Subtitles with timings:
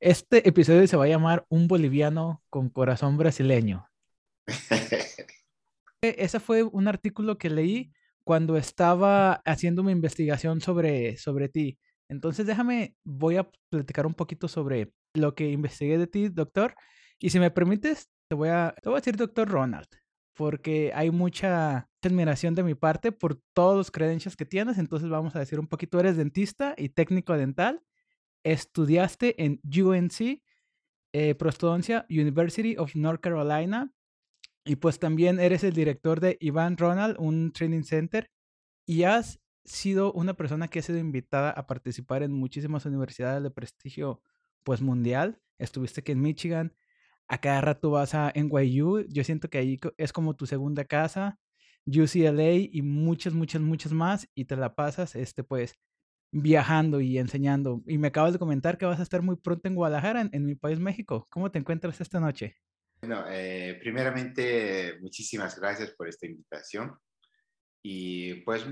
[0.00, 3.86] Este episodio se va a llamar Un boliviano con corazón brasileño.
[6.02, 7.92] E, ese fue un artículo que leí
[8.24, 11.78] cuando estaba haciendo mi investigación sobre, sobre ti.
[12.08, 16.74] Entonces déjame, voy a platicar un poquito sobre lo que investigué de ti, doctor.
[17.18, 19.88] Y si me permites, te voy a, te voy a decir doctor Ronald,
[20.32, 24.78] porque hay mucha admiración de mi parte por todos los credenciales que tienes.
[24.78, 27.82] Entonces vamos a decir un poquito, eres dentista y técnico dental
[28.44, 30.42] estudiaste en UNC,
[31.12, 33.92] eh, Prostodoncia University of North Carolina,
[34.64, 38.30] y pues también eres el director de Ivan Ronald, un training center,
[38.86, 43.50] y has sido una persona que ha sido invitada a participar en muchísimas universidades de
[43.50, 44.22] prestigio
[44.64, 45.40] pues mundial.
[45.58, 46.74] Estuviste aquí en Michigan,
[47.28, 51.38] a cada rato vas a NYU, yo siento que ahí es como tu segunda casa,
[51.86, 55.76] UCLA y muchas, muchas, muchas más, y te la pasas, este pues,
[56.32, 57.82] viajando y enseñando.
[57.86, 60.54] Y me acabas de comentar que vas a estar muy pronto en Guadalajara, en, mi
[60.54, 61.26] país, México.
[61.30, 62.56] ¿Cómo te encuentras esta noche?
[63.00, 66.96] Bueno, eh, primeramente, muchísimas gracias por esta invitación.
[67.82, 68.66] Y pues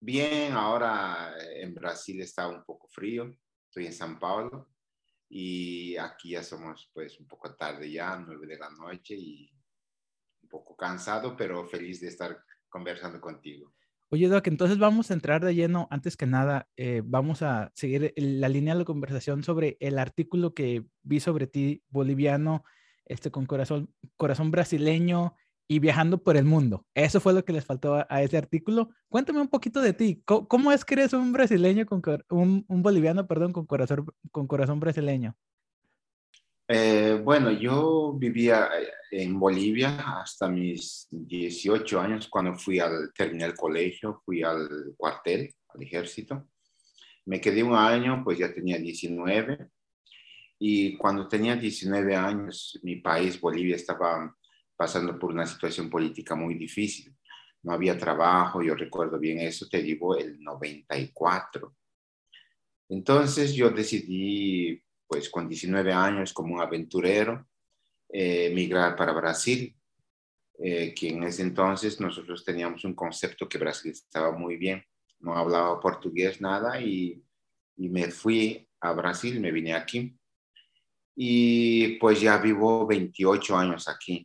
[0.00, 3.30] bien, ahora en Brasil está un poco frío,
[3.68, 4.68] estoy en San Paulo
[5.28, 9.50] y aquí ya somos pues un poco tarde ya, nueve de la noche y
[10.42, 13.72] un poco cansado, pero feliz de estar conversando contigo.
[14.12, 15.86] Oye, Doc, entonces vamos a entrar de lleno.
[15.88, 20.52] Antes que nada, eh, vamos a seguir la línea de la conversación sobre el artículo
[20.52, 22.64] que vi sobre ti, boliviano,
[23.04, 25.36] este, con corazón, corazón brasileño
[25.68, 26.84] y viajando por el mundo.
[26.92, 28.90] Eso fue lo que les faltó a, ese artículo.
[29.08, 30.20] Cuéntame un poquito de ti.
[30.24, 34.80] ¿Cómo, es que eres un brasileño con un, un, boliviano, perdón, con corazón, con corazón
[34.80, 35.36] brasileño?
[36.72, 43.46] Eh, bueno, yo vivía eh, en Bolivia hasta mis 18 años cuando fui al, terminé
[43.46, 46.46] el colegio, fui al cuartel, al ejército.
[47.26, 49.66] Me quedé un año, pues ya tenía 19.
[50.60, 54.32] Y cuando tenía 19 años, mi país, Bolivia, estaba
[54.76, 57.12] pasando por una situación política muy difícil.
[57.64, 61.74] No había trabajo, yo recuerdo bien eso, te digo, el 94.
[62.90, 67.44] Entonces yo decidí pues con 19 años como un aventurero,
[68.08, 69.76] eh, migrar para Brasil,
[70.56, 74.84] eh, que en ese entonces nosotros teníamos un concepto que Brasil estaba muy bien,
[75.18, 77.20] no hablaba portugués nada y,
[77.76, 80.16] y me fui a Brasil, me vine aquí
[81.16, 84.24] y pues ya vivo 28 años aquí.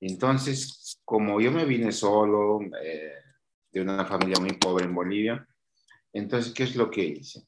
[0.00, 3.12] Entonces, como yo me vine solo, eh,
[3.72, 5.44] de una familia muy pobre en Bolivia,
[6.12, 7.42] entonces, ¿qué es lo que hice?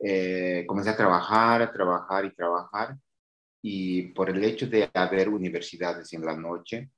[0.00, 2.96] Eh, comencé a trabajar, a trabajar y trabajar.
[3.62, 6.90] Y por el hecho de haber universidades en la noche,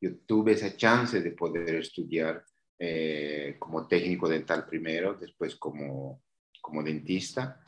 [0.00, 2.44] yo tuve esa chance de poder estudiar
[2.78, 6.22] eh, como técnico dental primero, después como,
[6.60, 7.60] como dentista.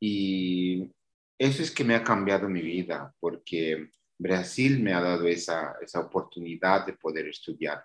[0.00, 0.90] Y
[1.38, 6.00] eso es que me ha cambiado mi vida, porque Brasil me ha dado esa, esa
[6.00, 7.84] oportunidad de poder estudiar,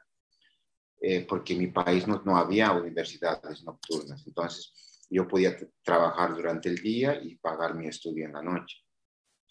[1.02, 4.26] eh, porque en mi país no, no había universidades nocturnas.
[4.26, 4.74] Entonces,
[5.10, 8.78] yo podía trabajar durante el día y pagar mi estudio en la noche.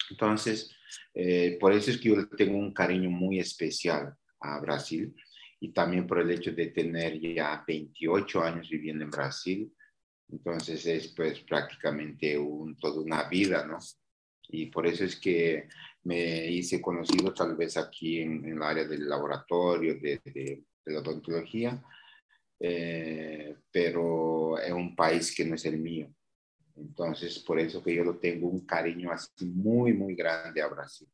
[0.09, 0.75] Entonces,
[1.13, 5.15] eh, por eso es que yo tengo un cariño muy especial a Brasil
[5.59, 9.73] y también por el hecho de tener ya 28 años viviendo en Brasil.
[10.29, 13.77] Entonces es pues prácticamente un, toda una vida, ¿no?
[14.47, 15.67] Y por eso es que
[16.03, 20.99] me hice conocido tal vez aquí en, el área del laboratorio de, de, de la
[20.99, 21.83] odontología,
[22.59, 26.09] eh, pero es un país que no es el mío.
[26.75, 31.07] Entonces, por eso que yo lo tengo un cariño así muy, muy grande a Brasil.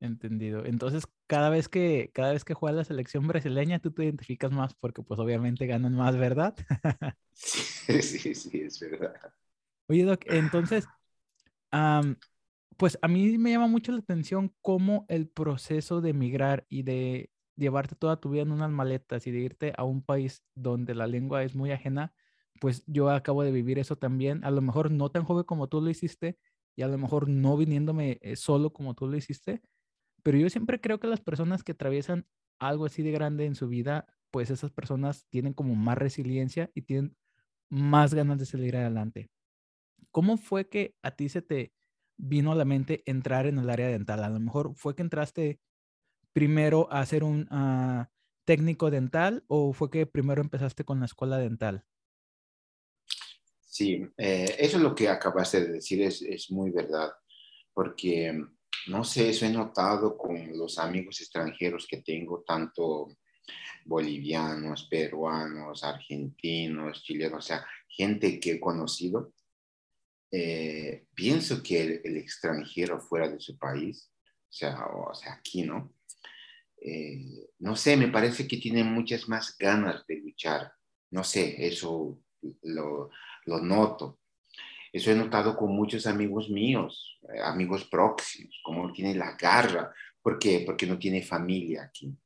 [0.00, 0.64] Entendido.
[0.66, 4.74] Entonces, cada vez que cada vez que juega la selección brasileña, tú te identificas más
[4.74, 6.54] porque pues obviamente ganan más, ¿verdad?
[7.32, 9.14] sí, sí, sí, es verdad.
[9.88, 10.86] Oye, Doc, entonces,
[12.76, 17.30] pues a mí me llama mucho la atención cómo el proceso de emigrar y de
[17.56, 21.06] llevarte toda tu vida en unas maletas y de irte a un país donde la
[21.06, 22.14] lengua es muy ajena,
[22.60, 25.80] pues yo acabo de vivir eso también, a lo mejor no tan joven como tú
[25.80, 26.38] lo hiciste
[26.76, 29.62] y a lo mejor no viniéndome eh, solo como tú lo hiciste,
[30.22, 32.26] pero yo siempre creo que las personas que atraviesan
[32.58, 36.82] algo así de grande en su vida, pues esas personas tienen como más resiliencia y
[36.82, 37.16] tienen
[37.70, 39.30] más ganas de salir adelante.
[40.10, 41.72] ¿Cómo fue que a ti se te
[42.16, 44.24] vino a la mente entrar en el área dental?
[44.24, 45.60] A lo mejor fue que entraste
[46.36, 48.10] primero a ser un ah,
[48.44, 51.86] técnico dental o fue que primero empezaste con la escuela dental?
[53.64, 57.10] Sí, eh, eso es lo que acabaste de decir, es, muy verdad,
[57.72, 58.38] porque
[58.88, 63.16] no sé, eso he notado con los amigos extranjeros que tengo, tanto
[63.86, 69.32] bolivianos, peruanos, argentinos, chilenos, o sea, gente que he conocido,
[70.30, 74.12] eh, pienso que el, extranjero fuera de su país,
[74.50, 75.95] o sea, o, sea aquí, ¿no?
[76.80, 80.72] Eh, no sé, me parece que tiene muchas más ganas de luchar.
[81.10, 82.18] No sé, eso
[82.62, 83.10] lo,
[83.46, 84.20] lo noto.
[84.92, 89.92] Eso he notado con muchos amigos míos, eh, amigos próximos, como tiene la garra.
[90.22, 90.62] ¿Por qué?
[90.64, 92.16] Porque no tiene familia aquí,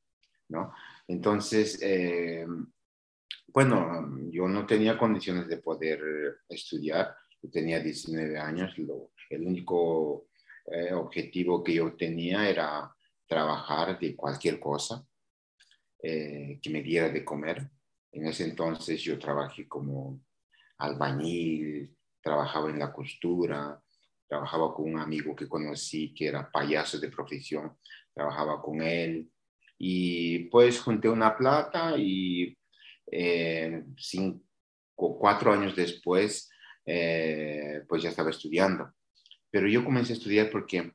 [0.49, 0.73] ¿no?
[1.07, 2.45] Entonces, eh,
[3.47, 5.99] bueno, yo no tenía condiciones de poder
[6.47, 8.73] estudiar, yo tenía 19 años,
[9.29, 10.27] el único
[10.93, 12.95] objetivo que yo tenía era
[13.31, 15.07] trabajar de cualquier cosa
[16.03, 17.69] que me diera de comer.
[18.11, 20.19] En ese entonces yo trabajé como
[20.79, 23.81] albañil, trabajaba en la costura,
[24.27, 27.77] trabajaba con un amigo que conocí que era payaso de profesión,
[28.13, 29.31] trabajaba con él
[29.77, 32.57] y pues junté una plata y
[33.11, 34.43] eh, cinco,
[34.95, 36.49] cuatro años después
[36.85, 38.93] eh, pues ya estaba estudiando.
[39.49, 40.93] Pero yo comencé a estudiar porque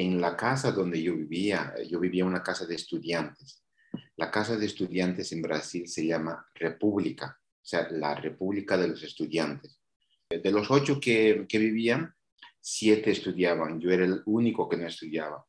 [0.00, 3.62] en la casa donde yo vivía, yo vivía en una casa de estudiantes.
[4.16, 9.02] La casa de estudiantes en Brasil se llama República, o sea, la República de los
[9.02, 9.80] Estudiantes.
[10.28, 12.14] De los ocho que, vivían,
[12.60, 13.80] siete estudiaban.
[13.80, 15.46] Yo era el único que no estudiaba.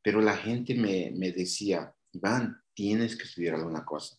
[0.00, 4.16] Pero la gente me, decía, Iván, tienes que estudiar alguna cosa.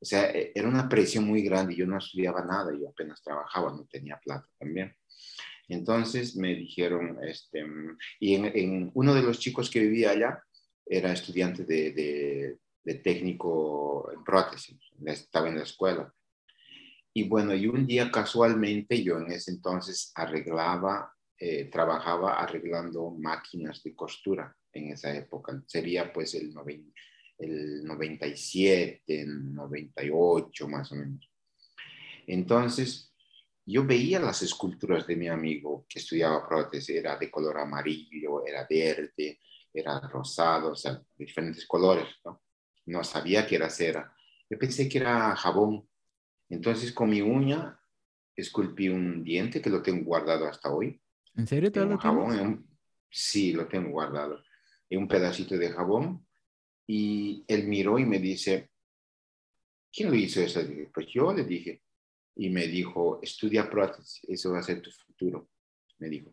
[0.00, 1.76] O sea, e, era una presión muy grande.
[1.76, 4.96] Yo no estudiaba nada, yo apenas trabajaba, no tenía plata también.
[5.72, 7.64] Entonces me dijeron, este,
[8.20, 10.42] y en, uno de los chicos que vivía allá
[10.84, 12.58] era estudiante de,
[13.02, 16.12] técnico en prótesis, estaba en la escuela.
[17.14, 23.82] Y bueno, y un día casualmente yo en ese entonces arreglaba, eh, trabajaba arreglando máquinas
[23.82, 25.62] de costura en esa época.
[25.66, 26.52] Sería pues el,
[27.38, 31.30] el 97, el 98 más o menos.
[32.26, 33.11] Entonces,
[33.64, 38.66] yo veía las esculturas de mi amigo que estudiaba prótesis, era de color amarillo, era
[38.68, 39.40] verde,
[39.72, 42.42] era rosado, o sea, diferentes colores, ¿no?
[42.86, 44.14] No sabía que era cera.
[44.50, 45.88] Yo pensé que era jabón
[46.52, 47.80] entonces con mi uña
[48.36, 51.00] esculpí un diente que lo tengo guardado hasta hoy.
[51.34, 52.68] ¿En serio te lo jabón,
[53.08, 54.38] Sí, lo tengo guardado.
[54.90, 56.26] En un pedacito de jabón.
[56.86, 58.70] Y él miró y me dice,
[59.90, 60.60] ¿quién lo hizo eso?
[60.92, 61.81] Pues yo le dije.
[62.36, 65.50] Y me dijo, estudia prótesis, eso va a ser tu futuro,
[65.98, 66.32] me dijo.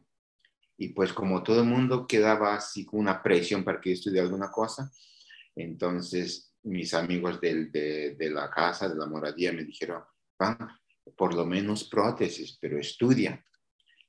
[0.78, 4.50] Y pues como todo el mundo quedaba así con una presión para que estudie alguna
[4.50, 4.90] cosa,
[5.56, 10.04] entonces mis amigos de, la casa, de la moradía, me dijeron,
[10.38, 10.58] van,
[11.16, 13.44] por lo menos prótesis, pero estudia.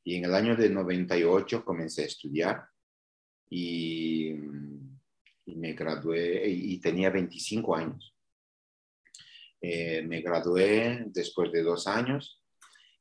[0.04, 2.68] Y en el año de 98 comencé a estudiar
[3.48, 4.32] y,
[5.46, 8.14] me gradué y, tenía 25 años.
[9.60, 12.42] Eh, me gradué después de dos años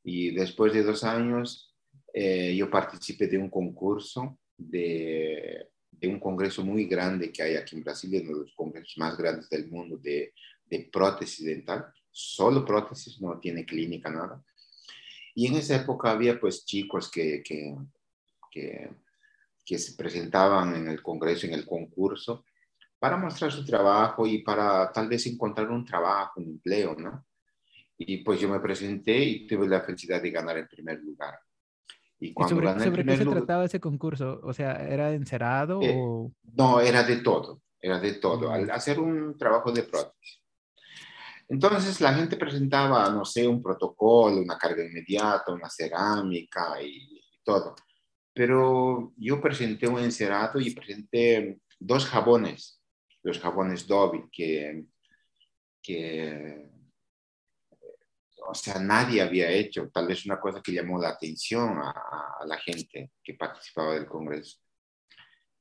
[0.04, 1.74] y después de dos años
[2.12, 5.70] eh, yo participé de un concurso de
[6.00, 9.16] de un congreso muy grande que hay aquí en Brasil, uno de los congresos más
[9.18, 10.32] grandes del mundo de,
[10.64, 14.42] de prótesis dental, solo prótesis, no tiene clínica, nada.
[15.34, 17.76] Y en esa época había pues chicos que, que,
[18.50, 18.90] que,
[19.64, 22.44] que se presentaban en el congreso, en el concurso,
[23.00, 27.26] para mostrar su trabajo y para tal vez encontrar un trabajo, un empleo, ¿no?
[27.96, 31.40] Y pues yo me presenté y tuve la felicidad de ganar el primer lugar.
[32.20, 32.74] ¿Y, sobre,
[33.04, 34.40] qué se trataba ese concurso?
[34.42, 36.30] O sea, ¿era encerado eh, o...?
[36.54, 40.42] No, era de todo, era de todo, al hacer un trabajo de prótesis.
[41.48, 47.74] Entonces la gente presentaba, no sé, un protocolo, una carga inmediata, una cerámica y, todo.
[48.34, 52.79] Pero yo presenté un encerado y presenté dos jabones,
[53.22, 54.84] los jabones Dobby, que,
[55.82, 56.70] que
[58.46, 61.94] o sea, nadie había hecho, tal vez una cosa que llamó la atención a,
[62.46, 64.58] la gente que participaba del Congreso.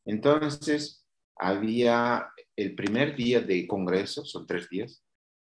[0.05, 5.03] Entonces, había el primer día de Congreso, son tres días,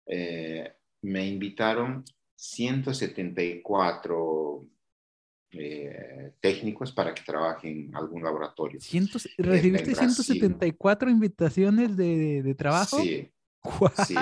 [0.06, 2.04] eh, me invitaron
[2.36, 4.66] 174
[5.58, 8.80] eh, técnicos para que trabajen en algún laboratorio.
[9.38, 13.00] ¿Recibiste 174 invitaciones de, de, trabajo?
[13.00, 13.30] Sí.
[14.06, 14.14] sí.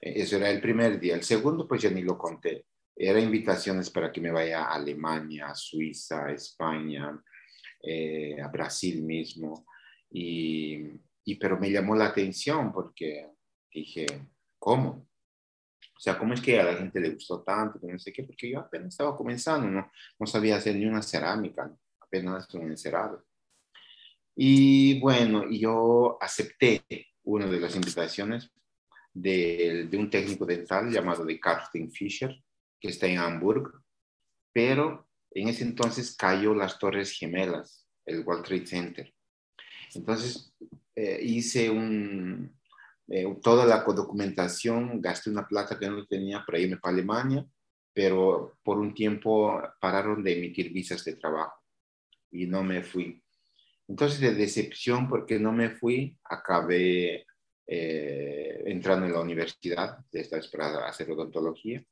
[0.00, 1.14] Eso era el primer día.
[1.14, 2.66] El segundo, pues ya ni lo conté.
[2.94, 7.20] Era invitaciones para que me vaya a Alemania, a Suiza, a España,
[7.82, 9.66] eh, a Brasil mismo.
[10.10, 10.84] Y,
[11.24, 13.28] y, pero me llamó la atención porque
[13.72, 14.06] dije,
[14.58, 15.07] ¿cómo?
[15.98, 17.80] O sea, ¿cómo es que a la gente le gustó tanto?
[17.82, 21.76] no sé qué, porque yo apenas estaba comenzando, no, no sabía hacer ni una cerámica,
[22.00, 23.26] apenas un encerado.
[24.36, 26.84] Y bueno, yo acepté
[27.24, 28.48] una de las invitaciones
[29.12, 32.40] de, un técnico dental llamado de Carsten Fischer,
[32.80, 33.82] que está en Hamburgo,
[34.52, 39.14] pero en ese entonces cayó las Torres Gemelas, el World Trade Center.
[39.94, 40.54] Entonces
[40.94, 42.56] eh, hice un,
[43.08, 47.46] eh, toda la documentación, gasté una plata que no tenía para irme para Alemania,
[47.92, 51.62] pero por un tiempo pararon de emitir visas de trabajo
[52.30, 53.22] y no me fui.
[53.88, 57.26] Entonces, de decepción, porque no me fui, acabé
[57.66, 61.82] eh, entrando en la universidad, esta vez para hacer odontología.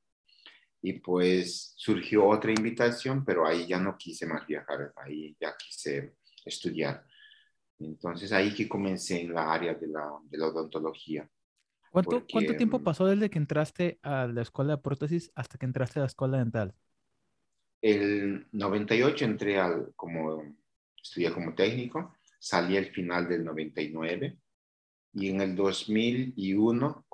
[0.83, 6.17] Y pues surgió otra invitación, pero ahí ya no quise más viajar, ahí ya quise
[6.45, 7.05] estudiar.
[7.79, 11.29] Entonces ahí que comencé en la área de la, de la odontología.
[11.91, 15.99] ¿Cuánto, ¿Cuánto tiempo pasó desde que entraste a la escuela de prótesis hasta que entraste
[15.99, 16.75] a la escuela dental?
[17.81, 20.43] El 98 entré al, como,
[21.03, 24.39] estudié como técnico, salí al final del 99
[25.15, 27.07] y en el 2001,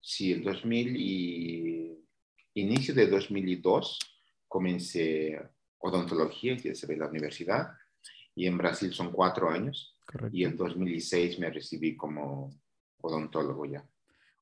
[0.00, 2.04] sí, el 2000 y
[2.54, 3.98] inicio de 2002
[4.48, 5.40] comencé
[5.78, 7.68] odontología, que se ve la universidad,
[8.38, 9.98] y en Brasil son cuatro años.
[10.30, 12.50] Y en 2006 me recibí como
[13.00, 13.84] odontólogo ya.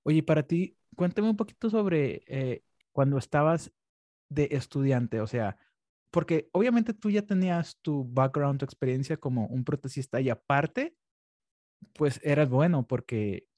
[0.03, 2.62] Oye, para ti, cuéntame un poquito sobre eh,
[2.93, 3.73] cuando estabas
[4.29, 5.57] de estudiante, o sea,
[6.11, 10.95] porque obviamente tú ya tenías tu background, tu experiencia como un protesista y aparte,
[11.95, 13.49] pues eras bueno porque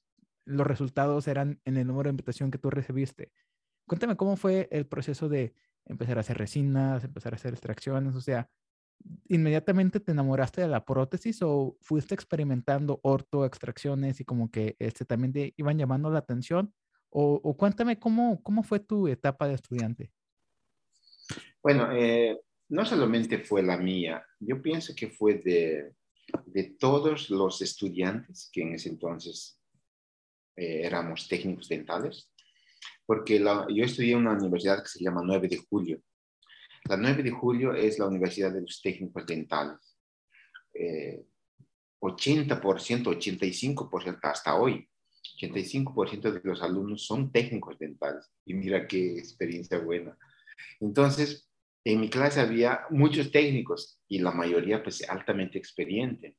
[0.45, 3.33] los resultados eran en el número de invitación que tú recibiste.
[3.87, 5.53] Cuéntame cómo fue el proceso de
[5.85, 8.49] empezar a hacer resinas, empezar a hacer extracciones, o sea,
[9.27, 15.05] ¿inmediatamente te enamoraste de la prótesis o fuiste experimentando orto, extracciones y como que este,
[15.05, 16.73] también te iban llamando la atención?
[17.11, 20.11] O, cuéntame cómo, cómo fue tu etapa de estudiante.
[21.63, 22.39] Bueno, eh,
[22.69, 25.95] no solamente fue la mía, yo pienso que fue de,
[26.45, 29.59] de todos los estudiantes que en ese entonces
[30.55, 32.31] eh, éramos técnicos dentales,
[33.05, 36.01] porque yo estudié en una universidad que se llama 9 de Julio,
[36.89, 39.95] la 9 de julio es la Universidad de los Técnicos Dentales.
[42.01, 44.87] 80%, 85% hasta hoy,
[45.39, 48.29] 85% de los alumnos son técnicos dentales.
[48.45, 50.17] Y mira qué experiencia buena.
[50.79, 51.49] Entonces,
[51.83, 56.35] en mi clase había muchos técnicos y la mayoría pues altamente experiente.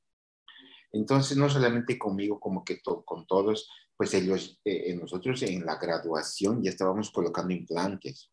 [0.92, 6.62] Entonces, no solamente conmigo, como que con todos, pues ellos, eh, nosotros en la graduación
[6.62, 8.32] ya estábamos colocando implantes.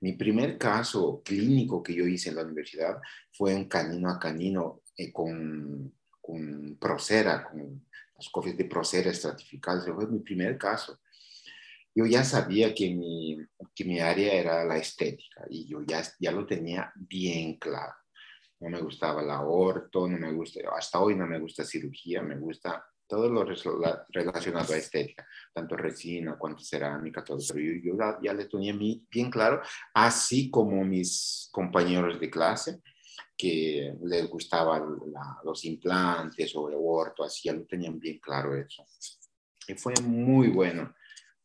[0.00, 3.00] Mi primer caso clínico que yo hice en la universidad
[3.32, 9.86] fue un canino a canino eh, con, con Procera, con las copias de Procera estratificadas.
[9.86, 11.00] Fue mi primer caso.
[11.94, 13.38] Yo ya sabía que mi,
[13.74, 17.94] que mi área era la estética y yo ya, ya lo tenía bien claro.
[18.60, 22.36] No me gustaba la orto, no me gusta, hasta hoy no me gusta cirugía, me
[22.36, 27.58] gusta todo lo relacionado a estética, tanto resina cuanto cerámica, todo eso.
[27.58, 29.60] Yo, yo ya, le tenía bien claro,
[29.94, 32.80] así como mis compañeros de clase,
[33.36, 34.96] que les gustaban
[35.44, 38.84] los implantes o el orto, así ya lo tenían bien claro eso.
[39.68, 40.94] Y fue muy bueno,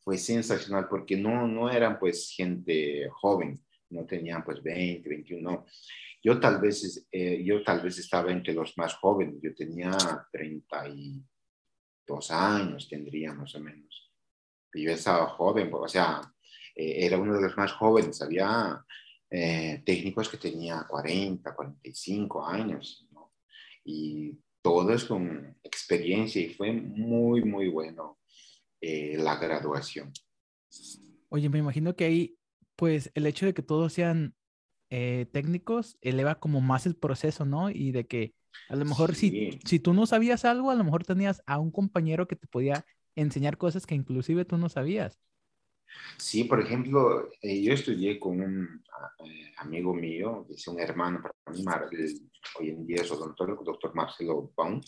[0.00, 5.66] fue sensacional porque no, no eran pues gente joven, no tenían pues 20, 21, no.
[6.24, 9.96] Yo tal vez, eh, yo tal vez estaba entre los más jóvenes, yo tenía
[10.30, 11.20] 30 y
[12.06, 14.12] dos años tendría más o menos.
[14.74, 16.20] Yo estaba joven, o sea,
[16.74, 18.22] eh, era uno de los más jóvenes.
[18.22, 18.84] Había
[19.30, 23.32] eh, técnicos que tenía 40, 45 años, ¿no?
[23.84, 28.18] Y todos con experiencia y fue muy, muy bueno
[28.80, 30.12] eh, la graduación.
[31.28, 32.38] Oye, me imagino que ahí,
[32.76, 34.34] pues el hecho de que todos sean
[35.32, 37.70] técnicos eleva como más el proceso, ¿no?
[37.70, 38.34] Y de que
[38.68, 41.70] a lo mejor si, si tú no sabías algo, a lo mejor tenías a un
[41.70, 45.20] compañero que te podía enseñar cosas que inclusive tú no sabías.
[46.16, 48.82] Sí, por ejemplo, eh, yo estudié con un
[49.26, 51.64] eh, amigo mío, que es un hermano para mí,
[52.58, 54.80] hoy en día es odontólogo, el doctor Marcelo Baum.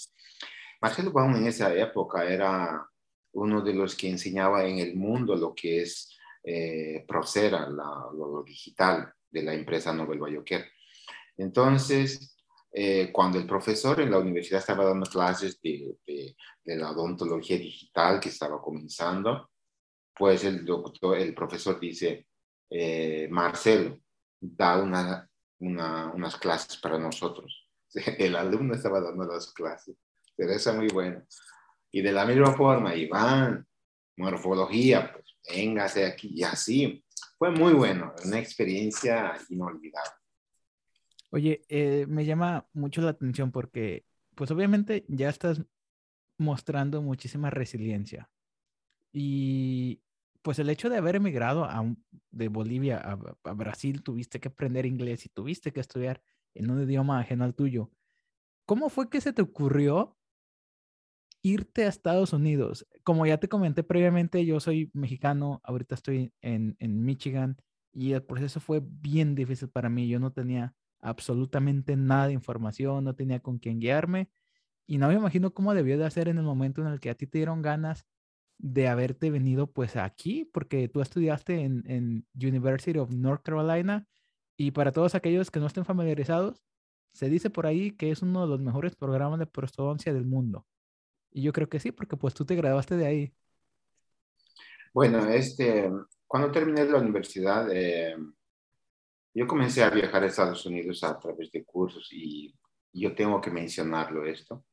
[0.81, 2.89] Marcelo Baum en esa época era
[3.33, 9.13] uno de los que enseñaba en el mundo lo que es eh, Procera, lo, digital
[9.31, 10.67] de la empresa Nobel Bayoquer.
[11.37, 12.34] Entonces,
[12.77, 18.19] eh, cuando el profesor en la universidad estaba dando clases de, de, la odontología digital
[18.19, 19.49] que estaba comenzando,
[20.13, 22.27] pues el, doctor, el profesor dice,
[22.69, 24.01] eh, Marcelo,
[24.41, 27.71] da una, una, unas clases para nosotros.
[28.19, 29.97] El alumno estaba dando las clases,
[30.37, 31.23] pero eso es muy bueno.
[31.93, 33.65] Y de la misma forma, Iván,
[34.17, 37.05] morfología, pues véngase aquí y así.
[37.39, 40.24] Fue muy bueno, una experiencia inolvidable.
[41.35, 45.61] Oye, eh, me llama mucho la atención porque, pues obviamente ya estás
[46.39, 48.31] mostrando muchísima resiliencia.
[49.13, 50.01] Y
[50.43, 51.85] pues el hecho de haber emigrado a
[52.31, 53.19] de Bolivia a,
[53.51, 56.23] a, Brasil, tuviste que aprender inglés y tuviste que estudiar
[56.55, 57.91] en un idioma ajeno al tuyo.
[58.65, 60.17] ¿Cómo fue que se te ocurrió
[61.43, 62.87] irte a Estados Unidos?
[63.03, 67.57] Como ya te comenté previamente, yo soy mexicano, ahorita estoy en, en Michigan
[67.93, 70.07] y el proceso fue bien difícil para mí.
[70.07, 74.31] Yo no tenía absolutamente nada de información, no tenía con quién guiarme
[74.87, 77.15] y no me imagino cómo debió de hacer en el momento en el que a
[77.15, 78.07] ti te dieron ganas
[78.59, 84.07] de haberte venido pues aquí, porque tú estudiaste en, en University of North Carolina
[84.57, 86.63] y para todos aquellos que no estén familiarizados,
[87.13, 90.67] se dice por ahí que es uno de los mejores programas de prostodoncia del mundo.
[91.31, 93.35] Y yo creo que sí, porque pues tú te graduaste de ahí.
[94.93, 95.91] Bueno, este,
[96.27, 98.17] cuando terminé la universidad, eh,
[99.35, 102.55] yo comencé a viajar a Estados Unidos a través de cursos y
[102.93, 104.65] yo tengo que mencionarlo esto.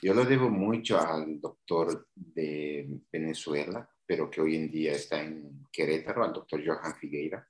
[0.00, 5.64] Yo lo debo mucho al doctor de Venezuela, pero que hoy en día está en
[5.70, 7.46] Querétaro, al doctor Johan Figueira,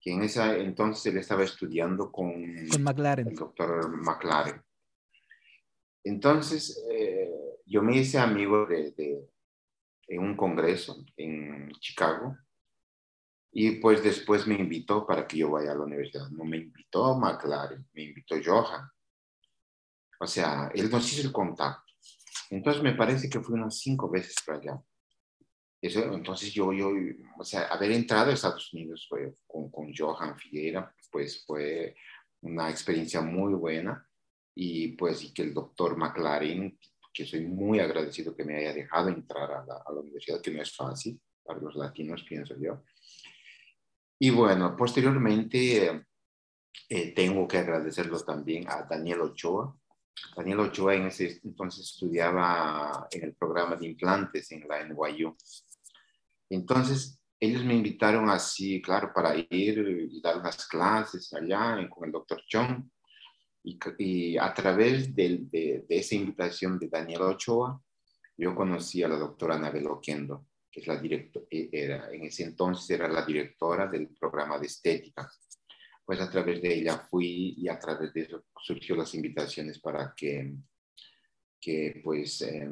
[0.00, 3.28] que en esa entonces él estaba estudiando con, con McLaren.
[3.28, 4.62] el doctor McLaren.
[6.04, 7.30] Entonces, eh,
[7.66, 9.28] yo me hice amigo de, de,
[10.08, 12.36] en un congreso en Chicago
[13.56, 16.28] y pues después me invitó para que yo vaya a la universidad.
[16.30, 18.90] No me invitó McLaren, me invitó Johan.
[20.18, 21.92] O sea, él nos hizo el contacto.
[22.50, 24.82] Entonces me parece que fue unas cinco veces para allá.
[25.80, 26.90] Eso, entonces yo, yo,
[27.38, 31.94] o sea, haber entrado a Estados Unidos fue, con, con Johan Figuera, pues fue
[32.40, 34.04] una experiencia muy buena.
[34.56, 36.76] Y pues y que el doctor McLaren,
[37.12, 40.50] que soy muy agradecido que me haya dejado entrar a la, a la universidad, que
[40.50, 42.82] no es fácil para los latinos, pienso yo
[44.24, 46.06] y bueno, posteriormente
[46.88, 49.76] eh, tengo que agradecerlo también a Daniel Ochoa.
[50.34, 55.36] Daniel Ochoa en ese entonces estudiaba en el programa de implantes en la NYU.
[56.48, 62.12] Entonces, ellos me invitaron así, claro, para ir y dar unas clases allá con el
[62.12, 62.82] doctor Chong.
[63.98, 67.78] Y, a través de, de, de, esa invitación de Daniel Ochoa,
[68.38, 72.42] yo conocí a la doctora Anabel Oquendo que es la directora, e, era, en ese
[72.42, 75.30] entonces era la directora del programa de estética.
[76.04, 80.12] Pues a través de ella fui y a través de eso surgió las invitaciones para
[80.16, 80.52] que,
[81.60, 82.68] que pues eh,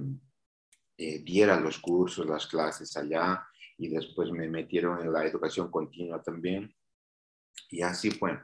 [0.99, 3.47] eh, diera los cursos, las clases allá
[3.79, 6.75] y después me metieron en la educación continua también.
[7.71, 8.37] Y así fue.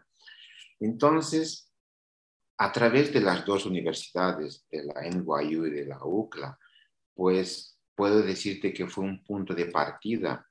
[0.79, 1.75] Entonces,
[2.59, 6.57] a través de las dos universidades, de la NYU y de la UCLA,
[7.13, 10.47] pues puedo decirte que fue un punto de partida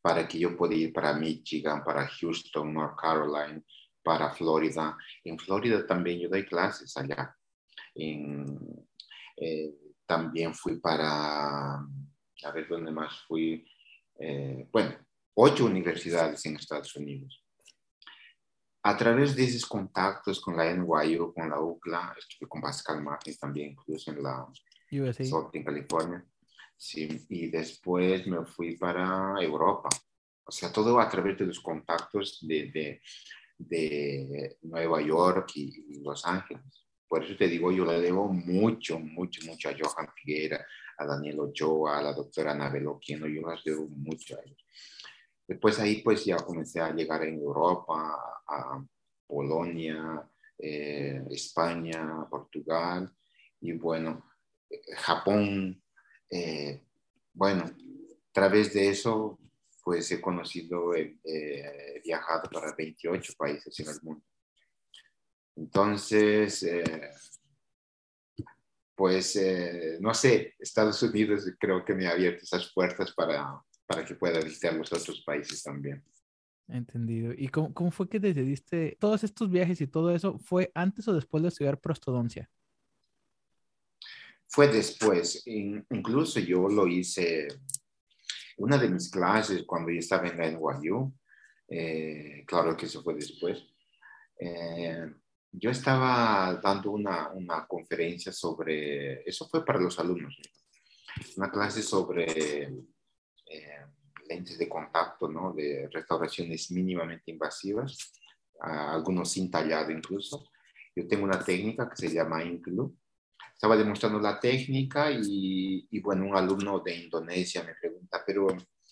[0.00, 3.62] para que yo pueda ir para Michigan, para Houston, North Carolina,
[4.02, 4.96] para Florida.
[5.22, 7.36] En Florida también yo doy clases allá.
[7.94, 8.46] En,
[9.36, 9.74] eh,
[10.06, 13.62] también fui para, a ver dónde más fui,
[14.18, 14.96] eh, bueno,
[15.34, 17.44] ocho universidades en Estados Unidos.
[18.84, 23.36] A través de esos contactos con la NYU, con la UCLA, estuve con Pascal Martin
[23.36, 24.46] también, incluso en la
[24.90, 25.24] USA.
[25.52, 26.24] en California.
[26.76, 29.88] Sí, y después me fui para Europa.
[30.44, 33.02] O sea, todo a través de los contactos de, de,
[33.58, 36.86] de Nueva York y, Los Ángeles.
[37.08, 40.64] Por eso te digo, yo le debo mucho, mucho, mucho a Johan Figuera,
[40.98, 44.64] a Daniel Ochoa, a la doctora Anabel Oquino, yo las debo mucho a ellos.
[45.46, 48.84] Después ahí pues ya comencé a llegar en Europa, a
[49.26, 53.12] Polonia, eh, España, Portugal
[53.60, 54.24] y bueno,
[54.96, 55.80] Japón,
[56.30, 56.82] eh,
[57.32, 59.38] bueno, a través de eso,
[59.84, 64.24] pues he conocido, eh, he viajado para 28 países en el mundo.
[65.56, 67.10] Entonces, eh,
[68.94, 69.38] pues,
[70.00, 74.40] no sé, Estados Unidos creo que me ha abierto esas puertas para, para que pueda
[74.40, 76.02] visitar los otros países también.
[76.68, 77.32] Entendido.
[77.32, 80.38] ¿Y cómo, cómo, fue que decidiste todos estos viajes y todo eso?
[80.40, 82.50] ¿Fue antes o después de estudiar prostodoncia?
[84.48, 85.42] Fue después.
[85.46, 87.48] incluso yo lo hice,
[88.58, 91.12] una de mis clases cuando yo estaba en la NYU,
[91.68, 93.62] eh, claro que eso fue después,
[94.38, 95.12] eh,
[95.52, 100.38] yo estaba dando una, una, conferencia sobre, eso fue para los alumnos,
[101.36, 102.64] una clase sobre
[103.46, 103.86] eh,
[104.28, 105.52] lentes de contacto, ¿no?
[105.52, 108.12] De restauraciones mínimamente invasivas,
[108.60, 110.44] algunos sin tallado incluso.
[110.94, 112.96] Yo tengo una técnica que se llama INCLU,
[113.56, 118.48] estaba demostrando la técnica y, y, bueno, un alumno de Indonesia me pregunta, pero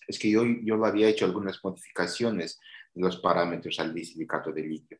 [0.08, 2.58] es que yo, yo lo había hecho algunas modificaciones
[2.94, 4.98] de los parámetros al disilicato de litio.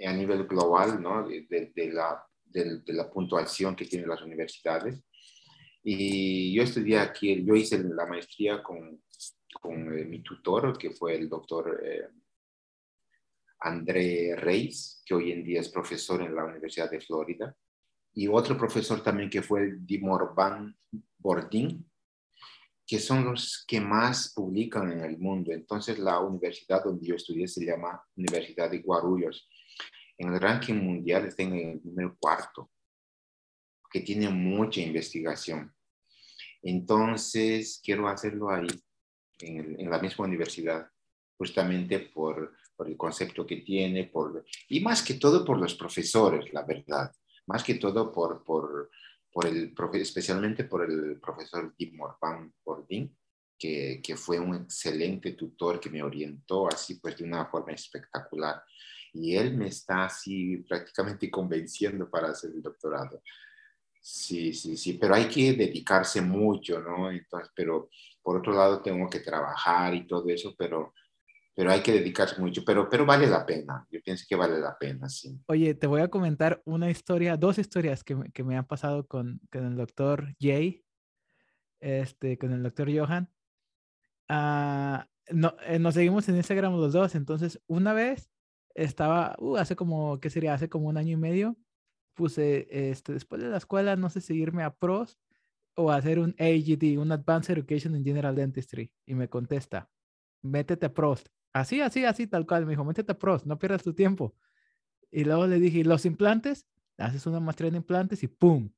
[0.04, 1.26] a nivel global, ¿no?
[1.26, 5.02] De, la, de, la, puntuación que tienen las universidades.
[5.82, 9.02] Y yo estudié aquí, yo hice la maestría con,
[9.60, 12.08] con eh, mi tutor, que fue el doctor eh,
[13.60, 17.56] André Reis, que hoy en día es profesor en la Universidad de Florida
[18.16, 20.74] y otro profesor también que fue Dimor Van
[21.18, 21.86] Bordín,
[22.86, 25.52] que son los que más publican en el mundo.
[25.52, 29.46] Entonces la universidad donde yo estudié se llama Universidad de Guarulhos.
[30.16, 32.70] En el ranking mundial está en el número cuarto,
[33.90, 35.74] que tiene mucha investigación.
[36.62, 38.66] Entonces quiero hacerlo ahí,
[39.40, 40.88] en, en la misma universidad,
[41.36, 46.50] justamente por, por el concepto que tiene, por, y más que todo por los profesores,
[46.54, 47.12] la verdad
[47.46, 48.90] más que todo por, por,
[49.32, 53.16] por el, especialmente por el profesor Tim Morvan Bordín,
[53.58, 58.62] que, que, fue un excelente tutor que me orientó así pues de una forma espectacular.
[59.12, 63.22] Y él me está así prácticamente convenciendo para hacer el doctorado.
[64.08, 67.10] Sí, sí, sí, pero hay que dedicarse mucho, ¿no?
[67.10, 67.88] Entonces, pero
[68.22, 70.94] por otro lado tengo que trabajar y todo eso, pero
[71.56, 74.76] pero hay que dedicarse mucho, pero, pero vale la pena, yo pienso que vale la
[74.76, 75.40] pena, sí.
[75.46, 79.40] Oye, te voy a comentar una historia, dos historias que, que me han pasado con,
[79.50, 80.84] con, el doctor Jay,
[81.80, 83.30] este, con el doctor Johan.
[84.28, 88.30] Ah, no, eh, nos seguimos en Instagram los dos, entonces una vez
[88.74, 90.52] estaba, uh, hace como, ¿qué sería?
[90.52, 91.56] Hace como un año y medio,
[92.12, 95.18] puse, este, después de la escuela, no sé si irme a PROS
[95.74, 99.88] o hacer un AGD, un Advanced Education in General Dentistry, y me contesta,
[100.42, 101.24] métete a PROS
[101.56, 102.66] Así, así, así, tal cual.
[102.66, 104.34] Me dijo, métete a pros, no pierdas tu tiempo.
[105.10, 106.66] Y luego le dije, ¿los implantes?
[106.98, 108.70] Haces una maestría en implantes y ¡pum!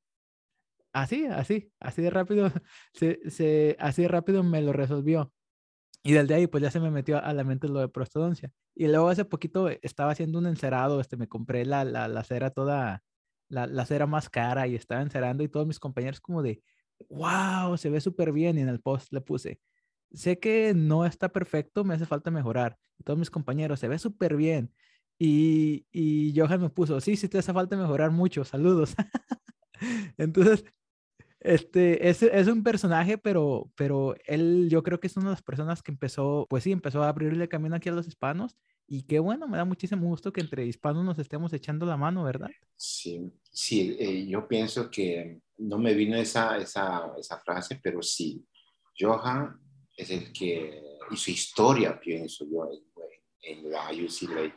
[0.93, 2.49] Así, así, así de rápido,
[2.93, 5.33] se, se, así de rápido me lo resolvió.
[6.03, 8.49] Y desde ahí, pues ya se me metió a la mente lo de prostodoncia.
[8.75, 12.51] Y luego hace poquito estaba haciendo un encerado, este, me compré la, la, la cera
[12.51, 13.03] toda,
[13.49, 16.63] la, la, cera más cara y estaba encerando y todos mis compañeros como de,
[17.09, 18.57] wow, se ve súper bien.
[18.57, 19.59] Y en el post le puse,
[20.13, 22.77] sé que no está perfecto, me hace falta mejorar.
[23.03, 24.71] todos mis compañeros, se ve súper bien.
[25.17, 28.95] Y, y Johan me puso, sí, sí te hace falta mejorar mucho, saludos.
[30.17, 30.63] Entonces,
[31.41, 35.41] este, es, es, un personaje, pero, pero él yo creo que es una de las
[35.41, 38.57] personas que empezó, pues sí, empezó a abrirle camino aquí a los hispanos.
[38.87, 42.23] Y qué bueno, me da muchísimo gusto que entre hispanos nos estemos echando la mano,
[42.23, 42.49] ¿verdad?
[42.75, 48.43] Sí, sí, eh, yo pienso que no me vino esa, esa, esa frase, pero sí,
[48.97, 49.59] Johan
[49.99, 50.81] es el que
[51.11, 52.69] hizo historia, pienso yo,
[53.41, 54.55] en, la UCLA,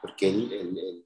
[0.00, 1.04] porque él,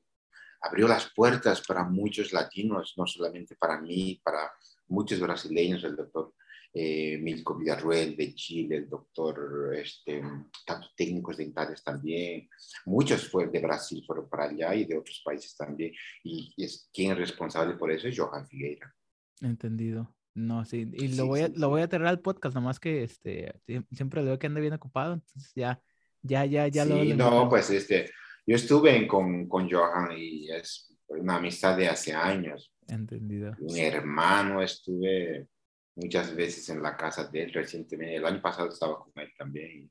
[0.61, 4.51] abrió las puertas para muchos latinos, no solamente para mí, para
[4.89, 6.35] muchos brasileños, el doctor
[6.73, 10.23] eh, Milko Villarruel de Chile, el doctor, este,
[10.67, 12.49] tanto técnicos dentales también,
[12.87, 15.93] muchos fue de Brasil fueron para allá y de otros países también,
[16.25, 18.95] y, es, quien es responsable por eso es Johan Figueira.
[19.41, 20.18] Entendido.
[20.39, 23.53] No, sí, y lo, voy a, lo voy a tener al podcast, nomás que este,
[23.93, 25.83] siempre veo que anda bien ocupado, entonces ya
[26.23, 28.11] Ya, ya, ya sí, lo No, pues este,
[28.47, 32.73] yo estuve con, con Johan y es una amistad de hace años.
[32.87, 33.57] Entendido.
[33.59, 35.49] Mi hermano estuve
[35.97, 38.17] muchas veces en la casa de él recientemente.
[38.17, 39.91] El año pasado estaba con él también.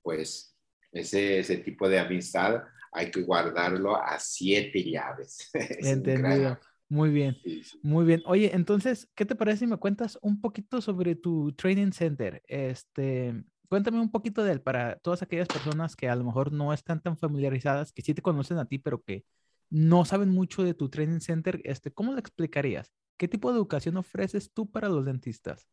[0.00, 0.56] Pues
[0.92, 5.50] ese, ese tipo de amistad hay que guardarlo a siete llaves.
[5.54, 6.58] Entendido.
[6.92, 7.38] Muy bien,
[7.80, 8.22] muy bien.
[8.26, 12.42] Oye, entonces, ¿qué te parece si me cuentas un poquito sobre tu training center?
[12.46, 13.32] Este,
[13.70, 17.00] cuéntame un poquito de él para todas aquellas personas que a lo mejor no están
[17.00, 19.24] tan familiarizadas, que sí te conocen a ti, pero que
[19.70, 21.62] no saben mucho de tu training center.
[21.64, 22.92] Este, ¿cómo lo explicarías?
[23.16, 25.66] ¿Qué tipo de educación ofreces tú para los dentistas?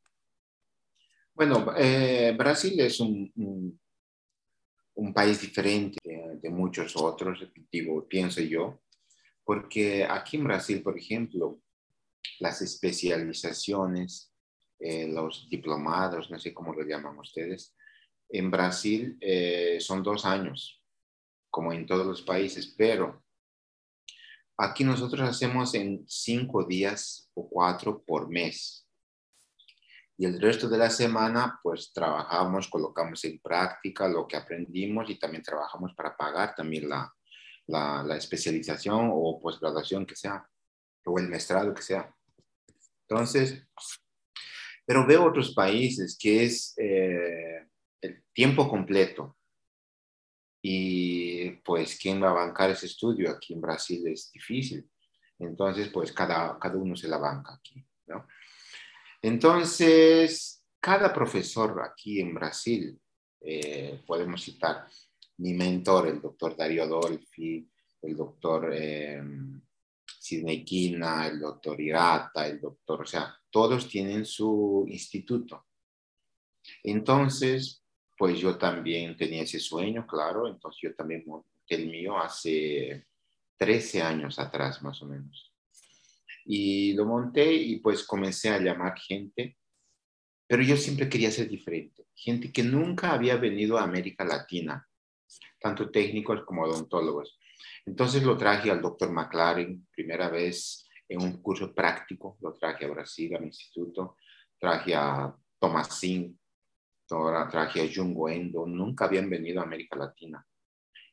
[1.33, 3.29] Bueno, eh, Brasil es un,
[4.93, 5.99] un, país diferente
[6.41, 8.79] de, muchos otros, digo, pienso yo
[9.49, 11.59] porque aquí en Brasil, por ejemplo,
[12.37, 14.31] las especializaciones,
[14.79, 17.75] eh, los diplomados, no sé cómo lo llaman ustedes,
[18.29, 20.83] en Brasil eh, son dos años,
[21.49, 23.23] como en todos los países, pero
[24.55, 28.87] aquí nosotros hacemos en cinco días o cuatro por mes.
[30.15, 35.17] Y el resto de la semana, pues trabajamos, colocamos en práctica lo que aprendimos y
[35.17, 37.11] también trabajamos para pagar también la,
[37.69, 40.47] la, especialización o posgraduación que sea,
[41.05, 42.13] o el maestrado que sea.
[43.07, 43.65] Entonces,
[44.85, 47.67] pero veo otros países que es eh,
[48.01, 49.37] el tiempo completo.
[50.61, 53.31] Y pues, ¿quién va a bancar ese estudio?
[53.31, 54.89] Aquí en Brasil es difícil.
[55.39, 57.85] Entonces, pues cada, cada uno se la banca aquí.
[59.21, 62.99] Entonces, cada profesor aquí en Brasil,
[63.41, 64.87] eh, podemos citar,
[65.39, 67.67] mi mentor, el doctor Darío Dolfi,
[68.01, 69.21] el doctor eh,
[70.05, 75.67] Sidney Quina, el doctor Irata, el doctor, o sea, todos tienen su instituto.
[76.83, 77.83] Entonces,
[78.17, 83.07] pues yo también tenía ese sueño, claro, entonces yo también monté el mío hace
[83.57, 85.53] 13 años atrás, más o menos.
[86.45, 89.57] Y lo monté y pues comencé a llamar gente,
[90.47, 94.88] pero yo siempre quería ser diferente, gente que nunca había venido a América Latina
[95.59, 97.39] tanto técnicos como odontólogos.
[97.85, 102.89] Entonces lo traje al doctor McLaren, primera vez en un curso práctico, lo traje a
[102.89, 104.17] Brasil, a mi instituto,
[104.59, 106.39] traje a Tomasín,
[107.07, 110.45] traje a Jungo Endo, nunca habían venido a América Latina.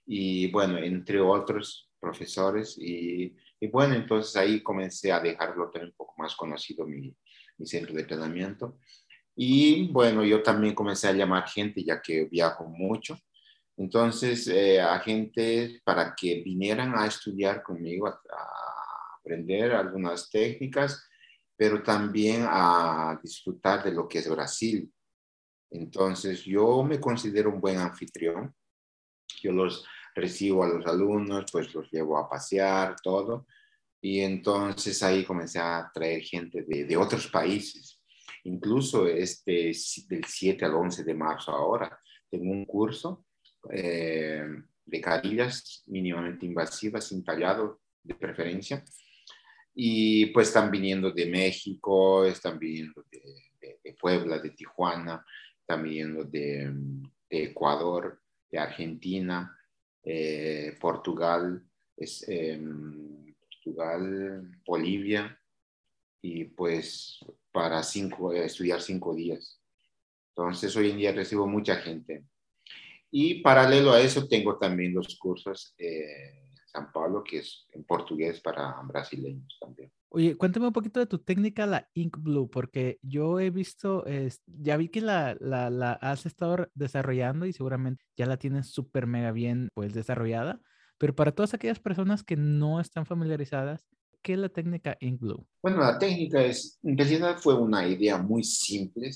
[0.05, 3.35] Y bueno, entre otros profesores, y,
[3.73, 7.17] bueno, entonces ahí comencé a dejarlo tener un poco más conocido mi,
[7.57, 8.79] mi centro de entrenamiento.
[9.35, 13.19] Y bueno, yo también comencé a llamar gente, ya que viajo mucho,
[13.77, 18.19] entonces, eh, a gente para que vinieran a estudiar conmigo, a,
[19.21, 21.05] aprender algunas técnicas,
[21.57, 24.91] pero también a disfrutar de lo que es Brasil.
[25.71, 28.55] Entonces, yo me considero un buen anfitrión.
[29.43, 29.85] Yo los
[30.15, 33.47] recibo a los alumnos, pues los llevo a pasear, todo.
[34.01, 38.01] Y entonces ahí comencé a traer gente de, de otros países.
[38.45, 39.73] Incluso este,
[40.09, 43.26] del 7 al 11 de marzo ahora, tengo un curso
[43.71, 44.45] eh,
[44.85, 48.85] de carillas mínimamente invasivas, sin tallado de preferencia.
[49.75, 55.25] Y pues están viniendo de México, están viniendo de, Puebla, de Tijuana,
[55.61, 56.73] están viniendo de,
[57.29, 59.59] Ecuador, de Argentina,
[60.03, 61.63] eh, Portugal,
[61.97, 65.39] es, em, Portugal, Bolivia,
[66.23, 67.21] y pues
[67.53, 69.61] para cinco, estudiar cinco días.
[70.31, 72.25] Entonces hoy en día recibo mucha gente
[73.11, 78.41] y paralelo a eso tengo también los cursos en San Pablo, que es en portugués
[78.41, 79.91] para brasileños también.
[80.09, 84.05] Oye, cuéntame un poquito de tu técnica, la Ink Blue, porque yo he visto,
[84.47, 89.07] ya vi que la, la, la, has estado desarrollando y seguramente ya la tienes súper
[89.07, 90.61] mega bien pues desarrollada,
[90.99, 93.87] pero para todas aquellas personas que no están familiarizadas,
[94.23, 95.47] ¿qué es la técnica Ink Blue?
[95.63, 99.11] Bueno, la técnica es, en realidad fue una idea muy simple,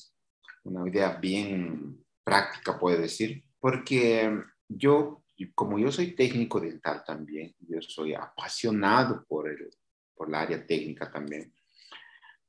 [0.65, 5.23] una idea bien práctica, puede decir, porque yo,
[5.55, 9.71] como yo soy técnico dental también, yo soy apasionado por el,
[10.15, 11.53] por el área técnica también.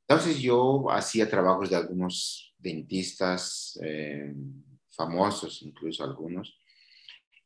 [0.08, 4.34] Entonces yo hacía trabajos de algunos dentistas eh,
[4.90, 6.58] famosos, incluso algunos,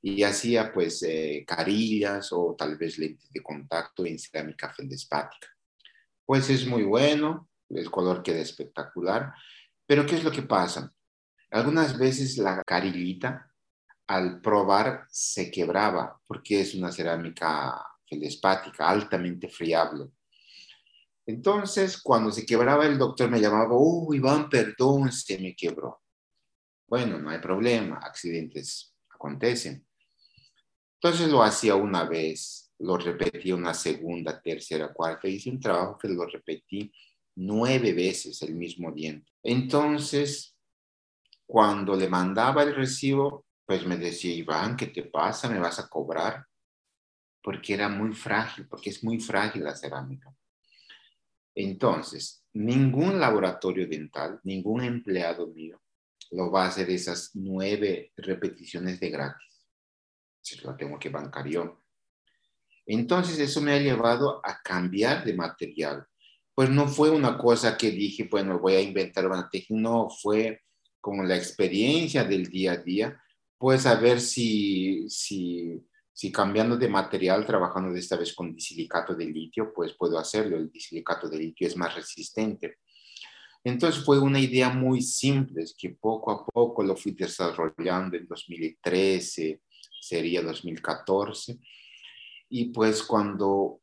[0.02, 5.48] y hacía pues eh, carillas o tal vez lentes de contacto en cerámica feldespática.
[6.26, 9.34] Pues es muy bueno, el color queda espectacular,
[9.86, 10.94] pero ¿qué es lo que pasa?
[11.52, 13.55] Algunas veces la carillita
[14.08, 20.10] al probar se quebraba porque es una cerámica feldespática altamente friable.
[21.26, 26.04] Entonces, cuando se quebraba, el doctor me llamaba, oh, Iván, perdón, se me quebró.
[26.88, 29.86] Bueno, no hay problema, accidentes acontecen.
[31.02, 35.28] Entonces lo hacía una vez, lo repetí una segunda, tercera, cuarta.
[35.28, 36.92] Hice un trabajo que lo repetí
[37.36, 39.32] nueve veces el mismo diente.
[39.44, 40.56] Entonces,
[41.46, 45.50] cuando le mandaba el recibo, pues me decía, Iván, ¿qué te pasa?
[45.50, 46.46] ¿Me vas a cobrar?
[47.42, 50.34] Porque era muy frágil, porque es muy frágil la cerámica.
[51.56, 55.82] Entonces, ningún laboratorio dental, ningún empleado mío
[56.32, 59.68] lo va a hacer esas nueve repeticiones de gratis.
[60.42, 61.82] Si lo tengo que bancar yo.
[62.86, 66.06] Entonces, eso me ha llevado a cambiar de material.
[66.54, 70.62] Pues no fue una cosa que dije, bueno, voy a inventar una técnica, no, fue
[71.02, 73.22] con la experiencia del día a día,
[73.86, 75.82] a ver si, si
[76.16, 80.56] si cambiando de material, trabajando de esta vez con disilicato de litio, pues puedo hacerlo.
[80.56, 82.78] El disilicato de litio es más resistente.
[83.62, 88.28] Entonces fue una idea muy simple, es que poco a poco lo fui desarrollando en
[88.28, 89.62] 2013,
[90.00, 91.60] sería 2014.
[92.48, 93.82] Y pues cuando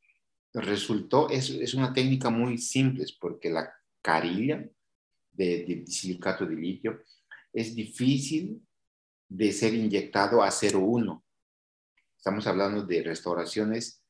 [0.55, 4.67] resultó, es, es una técnica muy simple, porque la carilla
[5.33, 7.03] de, de disilicato de litio
[7.53, 8.59] es difícil
[9.37, 11.23] de ser inyectado a 0,1
[12.23, 14.01] Estamos hablando de restauraciones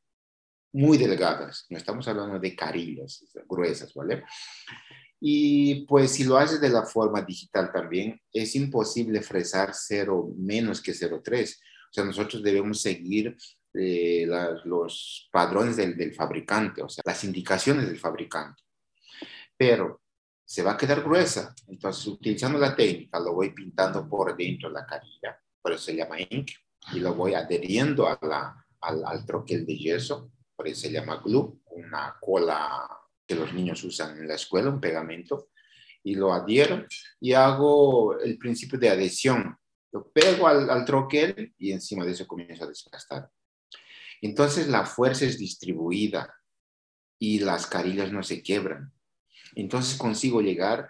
[0.75, 4.25] muy delgadas, no estamos hablando de carillas gruesas, ¿vale?
[5.19, 10.83] Y pues si lo haces de la forma digital también, es imposible fresar 0 menos
[10.83, 11.57] que 0,3.
[11.57, 13.35] O sea, nosotros debemos seguir
[13.73, 14.27] eh,
[14.65, 18.63] los padrones del, del, fabricante, o sea, las indicaciones del fabricante.
[19.57, 20.03] Pero
[20.53, 24.85] se va a quedar gruesa, entonces utilizando la técnica lo voy pintando por dentro la
[24.85, 26.51] carilla, por eso se llama ink
[26.93, 31.23] y lo voy adheriendo a la, al, al troquel de yeso, por eso se llama
[31.25, 32.87] glue, una cola
[33.27, 35.49] que los niños usan en la escuela, un pegamento,
[36.03, 36.85] y lo adhiero
[37.19, 39.57] y hago el principio de adhesión.
[39.91, 43.31] Lo pego al, al troquel y encima de eso comienzo a desgastar.
[44.21, 46.35] Entonces la fuerza es distribuida
[47.19, 48.93] y las carillas no se quiebran.
[49.55, 50.89] Entonces consigo llegar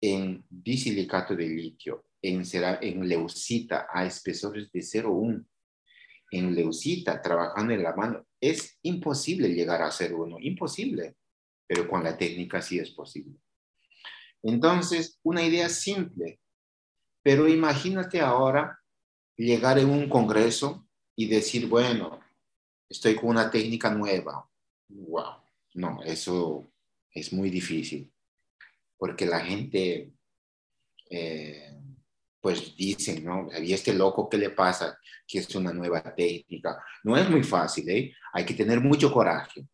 [0.00, 5.44] en disilicato de litio en, en leucita a espesores de 0,1.
[6.30, 11.16] En leucita, trabajando en la mano, es imposible llegar a 0,1, imposible,
[11.66, 13.38] pero con la técnica sí es posible.
[14.42, 16.40] Entonces, una idea simple,
[17.22, 18.78] pero imagínate ahora
[19.36, 20.86] llegar en un congreso
[21.16, 22.20] y decir, bueno,
[22.88, 24.48] estoy con una técnica nueva.
[24.88, 25.36] Wow,
[25.74, 26.73] no, eso
[27.14, 28.12] es muy difícil,
[28.98, 30.12] porque la gente
[31.08, 31.74] eh,
[32.44, 33.48] pues dicen, ¿no?
[33.58, 34.98] ¿Y este loco qué le pasa?
[35.26, 36.76] Que es una nueva técnica.
[37.02, 38.12] No es muy fácil, ¿eh?
[38.34, 39.66] Hay que tener mucho coraje.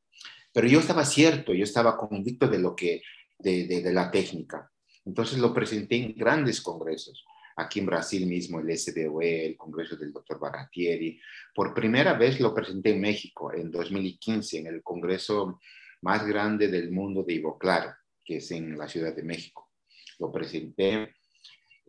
[0.52, 3.02] Pero yo estaba cierto, yo estaba convicto de lo que,
[3.38, 4.70] de, de, la técnica.
[5.04, 7.24] Entonces lo presenté en grandes congresos.
[7.56, 10.38] Aquí en Brasil mismo, el SDOE, el Congreso del Dr.
[10.38, 11.20] Baratieri.
[11.52, 15.58] Por primera vez lo presenté en México, en 2015, en el Congreso
[16.02, 19.70] más grande del mundo de Ivoclar, que es en la Ciudad de México.
[20.18, 21.14] Lo presenté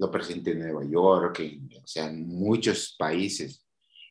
[0.01, 3.63] lo presenté en Nueva York, en, o sea, en muchos países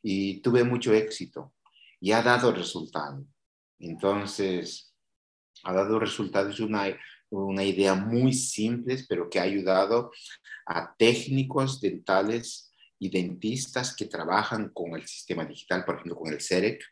[0.02, 1.52] y tuve mucho éxito
[2.00, 3.26] y ha dado resultado.
[3.80, 4.94] Entonces,
[5.64, 6.96] ha dado resultados una,
[7.30, 10.12] una idea muy simple, pero que ha ayudado
[10.64, 16.40] a técnicos dentales y dentistas que trabajan con el sistema digital, por ejemplo, con el
[16.40, 16.84] CEREC,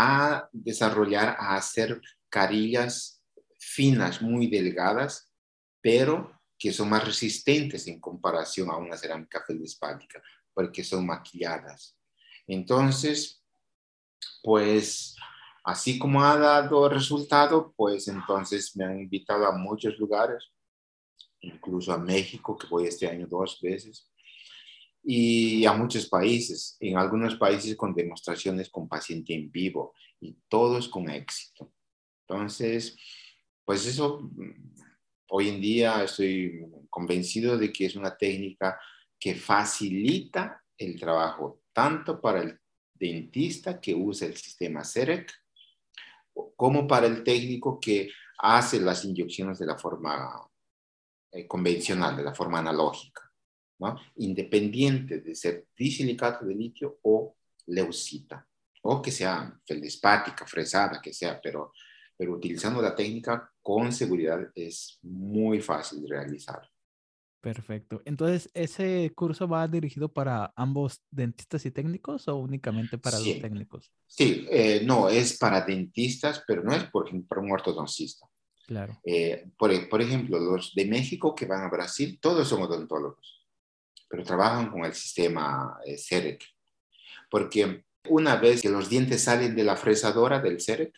[0.00, 3.20] a desarrollar, a hacer carillas
[3.58, 5.34] finas, muy delgadas,
[5.82, 10.22] pero que son más resistentes en comparación a una cerámica feldespática,
[10.54, 11.96] porque son maquilladas.
[12.46, 13.44] Entonces,
[14.44, 15.16] pues
[15.64, 20.44] así como ha dado resultado, pues entonces me han invitado a muchos lugares,
[21.40, 24.08] incluso a México, que voy este año dos veces,
[25.10, 30.86] y a muchos países, en algunos países con demostraciones con paciente en vivo, y todos
[30.86, 31.72] con éxito.
[32.26, 32.94] Entonces,
[33.64, 34.30] pues eso
[35.30, 38.78] hoy en día estoy convencido de que es una técnica
[39.18, 42.60] que facilita el trabajo tanto para el
[42.92, 45.32] dentista que usa el sistema CEREC
[46.54, 50.46] como para el técnico que hace las inyecciones de la forma
[51.32, 53.27] eh, convencional, de la forma analógica,
[53.78, 53.98] ¿no?
[54.16, 57.34] independiente de ser disilicato de litio o
[57.66, 58.46] leucita,
[58.82, 61.72] o que sea feldespática, fresada, que sea, pero
[62.18, 66.68] pero utilizando la técnica con seguridad es muy fácil de realizar.
[67.40, 68.02] Perfecto.
[68.04, 73.92] Entonces, ¿ese curso va dirigido para ambos dentistas y técnicos o únicamente para los técnicos?
[74.08, 78.26] Sí, eh, no, es para dentistas, pero no es por ejemplo para un ortodoncista.
[78.66, 79.00] Claro.
[79.04, 83.37] Eh, por, por, ejemplo, los de México que van a Brasil, todos son odontólogos.
[84.08, 86.38] Pero trabajan con el sistema eh.
[87.30, 90.94] Porque una vez que los dientes salen de la fresadora del CEREC,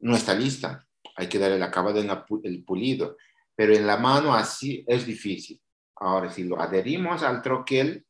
[0.00, 0.86] no está lista.
[1.16, 2.10] Hay que dar el acabado en
[2.44, 3.16] el pulido.
[3.56, 5.60] Pero en la mano así es difícil.
[5.96, 8.04] Ahora, si lo adherimos al troquel,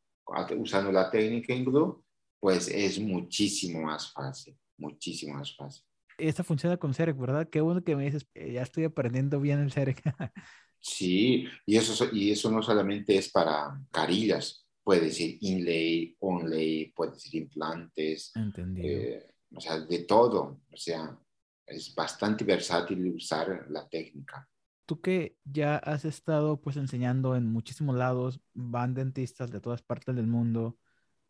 [0.56, 2.02] usando la técnica en glue,
[2.40, 5.84] pues es muchísimo más fácil, muchísimo más fácil.
[6.16, 7.48] Esta funciona con CEREC, ¿verdad?
[7.50, 10.02] Qué bueno que me dices, ya estoy aprendiendo bien el CEREC.
[10.84, 17.18] sí, y eso, y eso no solamente es para carillas, puede ser inlay, onlay, puede
[17.18, 18.32] ser implantes,
[18.76, 21.18] eh, o sea, de todo, o sea,
[21.66, 24.46] es bastante versátil usar la técnica.
[24.84, 30.14] Tú que ya has estado pues enseñando en muchísimos lados, van dentistas de todas partes
[30.14, 30.76] del mundo,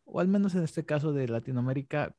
[0.03, 2.17] o al menos en este caso de Latinoamérica,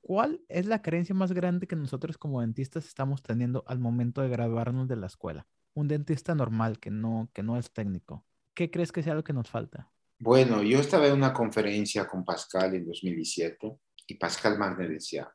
[0.00, 4.30] ¿cuál es la creencia más grande que nosotros como dentistas estamos teniendo al momento de
[4.30, 5.46] graduarnos de la escuela?
[5.74, 8.26] Un dentista normal que no, que no es técnico.
[8.54, 9.90] ¿Qué crees que sea lo que nos falta?
[10.18, 15.32] Bueno, yo estaba en una conferencia con Pascal en 2017 y Pascal me decía,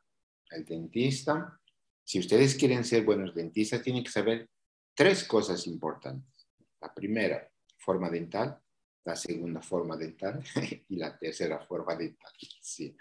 [0.50, 1.60] el dentista,
[2.02, 4.48] si ustedes quieren ser buenos dentistas, tienen que saber
[4.94, 6.48] tres cosas importantes.
[6.80, 8.60] La primera, forma dental
[9.04, 10.42] la segunda forma dental
[10.88, 12.32] y la tercera forma dental.
[12.60, 12.96] Sí.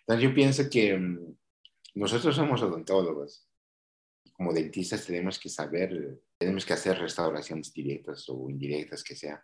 [0.00, 1.36] Entonces yo pienso que mm,
[1.94, 3.48] nosotros somos odontólogos.
[4.42, 9.40] Como dentistas tenemos que saber, tenemos que hacer restauraciones directas o indirectas que sea,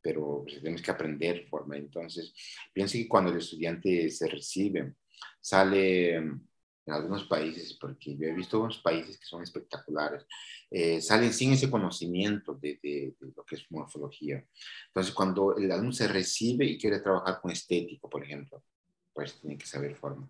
[0.00, 1.76] pero pues, tenemos que aprender forma.
[1.76, 2.32] Entonces,
[2.72, 4.94] pienso que cuando el estudiante se recibe,
[5.38, 6.46] sale mm,
[6.86, 10.24] en algunos países, porque yo he visto unos países que son espectaculares,
[10.70, 14.42] eh, salen sin ese conocimiento de, de, lo que es morfología.
[14.86, 18.64] Entonces, cuando el alumno se recibe y quiere trabajar con estético, por ejemplo,
[19.12, 20.26] pues tiene que saber forma.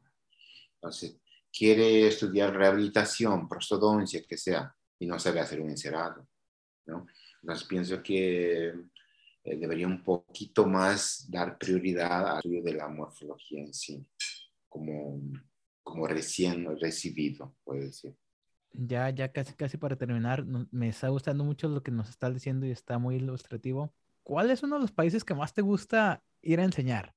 [0.75, 1.21] Entonces,
[1.53, 6.27] quiere estudiar rehabilitación, prostodoncia, que sea, y no sabe hacer un encerado,
[6.87, 7.07] ¿no?
[7.43, 13.61] Entonces, pienso que eh, debería un poquito más dar prioridad al estudio de la morfología
[13.61, 14.05] en sí,
[14.69, 15.21] como
[15.89, 18.15] como recién recibido, puede decir.
[18.73, 22.67] Ya, ya casi, casi para terminar, me está gustando mucho lo que nos estás diciendo
[22.67, 23.95] y está muy ilustrativo.
[24.23, 27.15] ¿Cuál es uno de los países que más te gusta ir a enseñar?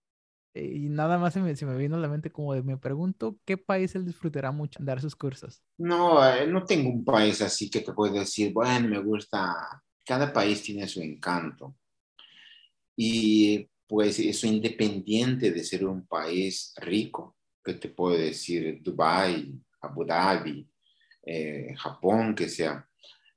[0.53, 3.39] Y nada más se me, se me vino a la mente como de, me pregunto,
[3.45, 5.63] ¿qué país él disfrutará mucho dar sus cursos?
[5.77, 10.31] No, eh, no tengo un país así que te puedo decir, bueno, me gusta, cada
[10.33, 11.75] país tiene su encanto.
[12.95, 18.79] Y pues eso independiente de ser un país rico, ¿qué te puedo decir?
[18.81, 20.67] Dubai, Abu Dhabi,
[21.23, 22.87] eh, Japón, que sea.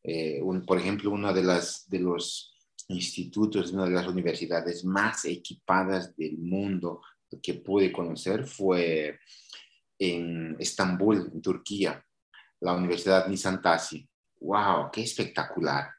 [0.02, 2.53] Eh, por ejemplo, uno de, las, de los
[2.88, 7.02] institutos, una de las universidades más equipadas del mundo
[7.42, 9.18] que pude conocer fue
[9.98, 12.04] en Estambul, en Turquía,
[12.60, 14.08] la Universidad Nisantasi.
[14.40, 14.90] ¡Wow!
[14.92, 15.90] ¡Qué espectacular!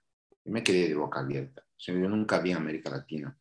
[0.45, 1.63] Me quedé de boca abierta.
[1.77, 3.37] yo nunca vi América Latina.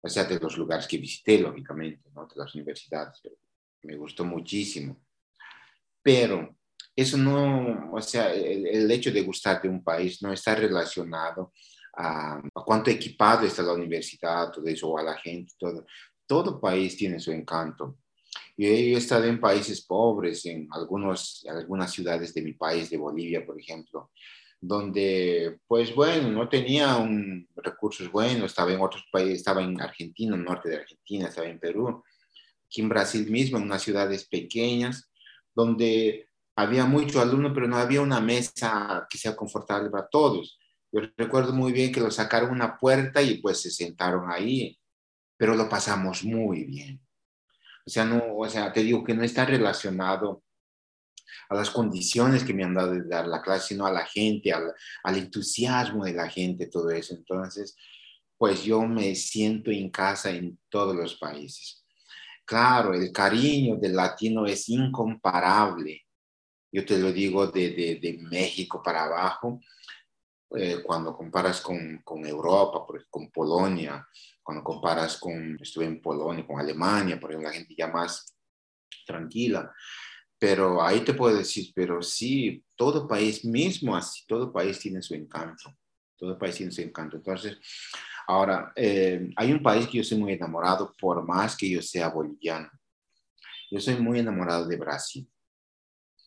[0.00, 2.26] O sea, de los lugares que visité, lógicamente, ¿no?
[2.26, 3.20] de las universidades,
[3.82, 5.00] me gustó muchísimo.
[6.00, 6.56] Pero
[6.94, 11.52] eso no, o sea, el, hecho de gustar de un país no está relacionado
[11.96, 15.86] a, cuánto equipado está la universidad, todo eso, o a la gente, todo.
[16.26, 17.98] Todo país tiene su encanto.
[18.56, 23.44] Yo he estado en países pobres, en algunos, algunas ciudades de mi país, de Bolivia,
[23.44, 24.10] por ejemplo,
[24.60, 30.34] donde, pues bueno, no tenía un, recursos buenos, estaba en otros países, estaba en Argentina,
[30.34, 32.02] en el norte de Argentina, estaba en Perú,
[32.66, 35.10] aquí en Brasil mismo, en unas ciudades pequeñas,
[35.54, 40.58] donde había muchos alumnos, pero no había una mesa que sea confortable para todos.
[40.92, 44.78] Yo recuerdo muy bien que lo sacaron una puerta y pues se sentaron ahí,
[45.36, 47.00] pero lo pasamos muy bien.
[47.86, 50.42] O sea, no, o sea, te digo que no está relacionado
[51.48, 54.52] a las condiciones que me han dado de dar la clase, sino a la gente,
[54.52, 54.72] al,
[55.04, 57.14] al entusiasmo de la gente, todo eso.
[57.14, 57.76] Entonces,
[58.36, 61.84] pues yo me siento en casa en todos los países.
[62.44, 66.02] Claro, el cariño del latino es incomparable.
[66.70, 69.60] Yo te lo digo de, México para abajo,
[70.54, 74.06] eh, cuando comparas con, Europa, con Polonia,
[74.42, 78.36] cuando comparas con, estuve en Polonia, con Alemania, por ejemplo, la gente ya más
[79.06, 79.72] tranquila.
[80.38, 85.14] Pero ahí te puedo decir, pero sí, todo país mismo así, todo país tiene su
[85.14, 85.74] encanto,
[86.16, 87.16] todo país tiene su encanto.
[87.16, 87.58] Entonces,
[88.26, 92.08] Ahora, eh, hay un país que yo soy muy enamorado, por más que yo sea
[92.08, 92.68] boliviano.
[93.70, 95.30] Yo soy muy enamorado de Brasil.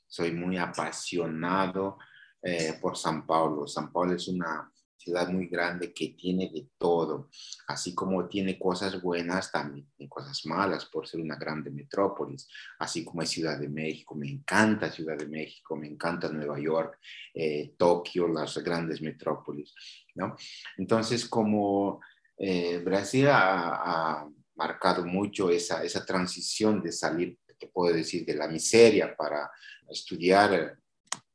[0.08, 1.98] Soy muy apasionado
[2.42, 3.68] eh, por San Paulo.
[3.68, 7.30] San Paulo es una ciudad muy grande que tiene de todo,
[7.68, 13.06] así como tiene cosas buenas, también tiene cosas malas por ser una grande metrópolis, así
[13.06, 17.00] como es Ciudad de México, me encanta Ciudad de México, me encanta Nueva York,
[17.34, 19.74] eh, Tokio, las grandes metrópolis,
[20.16, 20.36] ¿no?
[20.78, 22.02] Entonces, como
[22.40, 24.26] Eh, Brasil ha,
[24.56, 29.50] marcado mucho esa, esa transición de salir, te puedo decir, de la miseria para
[29.90, 30.78] estudiar,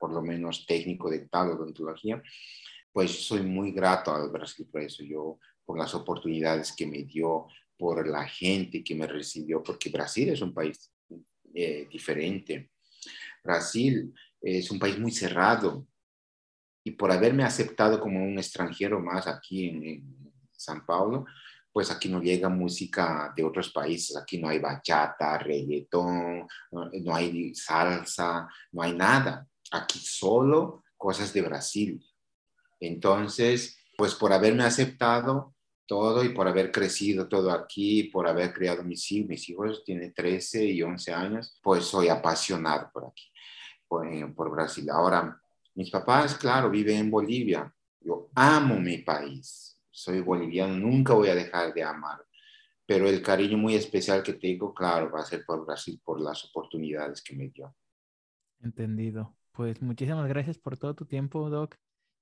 [0.04, 2.22] por lo menos técnico de tal odontología,
[2.92, 7.46] pues soy muy grato al Brasil por eso, yo, por las oportunidades que me dio,
[7.78, 10.92] por la gente que me recibió, porque Brasil es un país
[11.54, 12.70] eh, diferente.
[13.42, 15.86] Brasil es un país muy cerrado
[16.84, 20.04] y por haberme aceptado como un extranjero más aquí en,
[20.52, 21.24] San Paulo,
[21.72, 27.54] pues aquí no llega música de otros países, aquí no hay bachata, reggaetón, no hay
[27.54, 32.04] salsa, no hay nada, aquí solo cosas de Brasil.
[32.80, 35.54] Entonces, pues por haberme aceptado
[35.86, 40.12] todo y por haber crecido todo aquí, por haber criado mis hijos, mis hijos tienen
[40.14, 43.30] 13 y 11 años, pues soy apasionado por aquí,
[44.10, 44.88] eh, por Brasil.
[44.90, 45.38] Ahora,
[45.74, 47.72] mis papás, claro, viven en Bolivia.
[48.00, 49.78] Yo amo mi país.
[49.90, 52.24] Soy boliviano, nunca voy a dejar de amar.
[52.86, 56.44] Pero el cariño muy especial que tengo, claro, va a ser por Brasil, por las
[56.44, 57.74] oportunidades que me dio.
[58.60, 59.36] Entendido.
[59.54, 61.76] Pues muchísimas gracias por todo tu tiempo, Doc.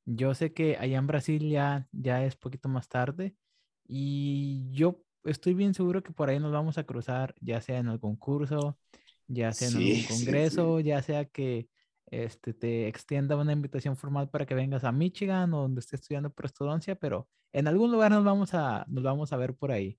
[0.04, 3.34] Yo sé que allá en Brasil ya, ya es poquito más tarde
[3.88, 7.88] y yo estoy bien seguro que por ahí nos vamos a cruzar, ya sea en
[7.88, 8.78] algún curso,
[9.28, 11.68] ya sea en algún congreso, ya sea que
[12.06, 16.30] este, te extienda una invitación formal para que vengas a Michigan o donde estés estudiando
[16.34, 19.98] prostodoncia, pero en algún lugar nos vamos a, nos vamos a ver por ahí.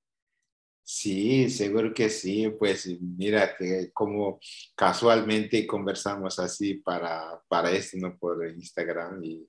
[0.85, 2.49] Sí, seguro que sí.
[2.59, 4.39] Pues mira, que como
[4.75, 8.17] casualmente conversamos así para, para esto, ¿no?
[8.17, 9.47] Por Instagram y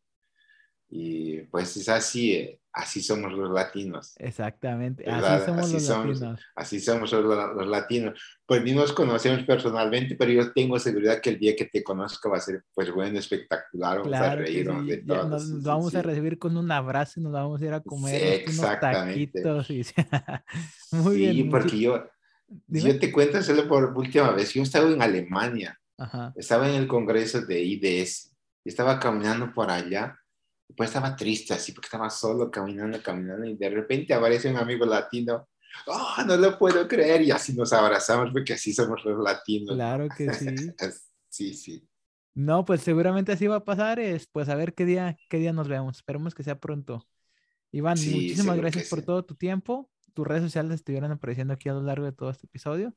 [0.91, 4.15] y pues es así, eh, así somos los latinos.
[4.19, 6.41] Exactamente, así somos los latinos.
[6.57, 8.21] Así somos los, latinos.
[8.45, 12.29] Pues ni nos conocemos personalmente, pero yo tengo seguridad que el día que te conozca
[12.29, 16.57] va a ser pues bueno, espectacular, vamos a reír de Nos, vamos a recibir con
[16.57, 19.71] un abrazo y nos vamos a ir a comer unos taquitos.
[19.71, 19.87] Y...
[20.93, 21.33] Muy bien.
[21.33, 22.05] Sí, porque yo,
[22.67, 25.81] yo te cuento solo por última vez, yo estaba en Alemania,
[26.35, 30.19] estaba en el congreso de IDS, estaba caminando por allá
[30.77, 34.87] pues estaba triste así porque estaba solo caminando, caminando y de repente aparece un amigo
[34.87, 35.49] latino.
[35.87, 37.23] ¡Oh, no lo puedo creer!
[37.23, 39.75] Y así nos abrazamos porque así somos los latinos.
[39.75, 40.57] Claro que sí.
[41.29, 41.89] sí, sí.
[42.35, 43.99] No, pues seguramente así va a pasar.
[44.01, 45.97] Es, pues a ver qué día, qué día nos vemos.
[45.97, 47.07] Esperemos que sea pronto.
[47.71, 49.91] Iván, muchísimas gracias por todo tu tiempo.
[50.15, 52.95] Tus redes sociales estuvieron apareciendo aquí a lo largo de todo este episodio.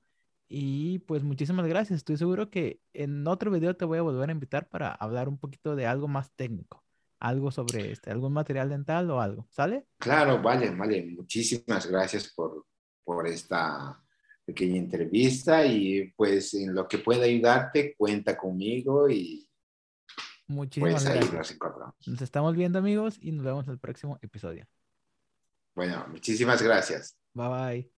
[0.47, 1.97] Y pues muchísimas gracias.
[1.97, 5.37] Estoy seguro que en otro video te voy a volver a invitar para hablar un
[5.37, 6.86] poquito de algo más técnico
[7.19, 9.87] algo sobre este, algún material dental o algo, ¿sale?
[9.97, 11.05] Claro, vale, vale.
[11.05, 12.65] Muchísimas gracias por,
[13.03, 14.01] por esta
[14.45, 19.47] pequeña entrevista y pues en lo que pueda ayudarte, cuenta conmigo y
[20.47, 21.33] Muchísimas pues, gracias.
[21.33, 21.95] nos encontramos.
[22.07, 24.65] Nos estamos viendo amigos y nos vemos en el próximo episodio.
[25.75, 27.17] Bueno, muchísimas gracias.
[27.33, 27.96] Bye bye.